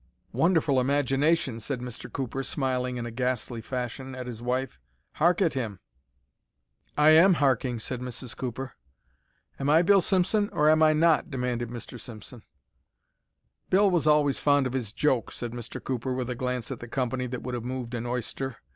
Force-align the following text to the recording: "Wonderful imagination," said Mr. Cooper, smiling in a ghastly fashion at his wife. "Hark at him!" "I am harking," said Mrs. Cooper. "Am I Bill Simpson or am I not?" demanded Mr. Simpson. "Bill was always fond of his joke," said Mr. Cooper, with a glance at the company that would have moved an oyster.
"Wonderful 0.33 0.79
imagination," 0.81 1.59
said 1.59 1.79
Mr. 1.79 2.11
Cooper, 2.11 2.41
smiling 2.41 2.97
in 2.97 3.05
a 3.05 3.11
ghastly 3.11 3.61
fashion 3.61 4.15
at 4.15 4.25
his 4.25 4.41
wife. 4.41 4.79
"Hark 5.17 5.43
at 5.43 5.53
him!" 5.53 5.79
"I 6.97 7.11
am 7.11 7.35
harking," 7.35 7.79
said 7.79 8.01
Mrs. 8.01 8.35
Cooper. 8.35 8.73
"Am 9.59 9.69
I 9.69 9.83
Bill 9.83 10.01
Simpson 10.01 10.49
or 10.53 10.71
am 10.71 10.81
I 10.81 10.93
not?" 10.93 11.29
demanded 11.29 11.69
Mr. 11.69 11.99
Simpson. 12.01 12.41
"Bill 13.69 13.91
was 13.91 14.07
always 14.07 14.39
fond 14.39 14.65
of 14.65 14.73
his 14.73 14.91
joke," 14.91 15.31
said 15.31 15.51
Mr. 15.51 15.79
Cooper, 15.83 16.15
with 16.15 16.31
a 16.31 16.35
glance 16.35 16.71
at 16.71 16.79
the 16.79 16.87
company 16.87 17.27
that 17.27 17.43
would 17.43 17.53
have 17.53 17.63
moved 17.63 17.93
an 17.93 18.07
oyster. 18.07 18.57